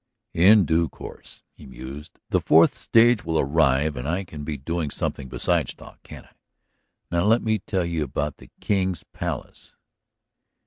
[0.33, 4.89] "In due course," he mused, "the fourth stage will arrive and I can be doing
[4.89, 6.33] something besides talk, can't I?
[7.11, 9.75] Now let me tell you about the King's Palace."